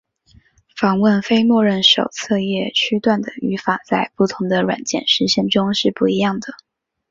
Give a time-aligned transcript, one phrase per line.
[0.75, 6.47] 访问非默认手册页区段的语法在不同的软件实现中是不一样的。